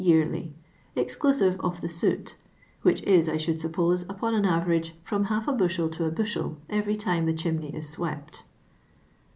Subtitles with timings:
[0.03, 0.51] (yearly),
[0.95, 2.33] exclusive of the soot,
[2.81, 6.57] which is, I shoidd suppose, upon an average, from half a bushel to a bushel
[6.71, 8.41] every time the chimney is swept."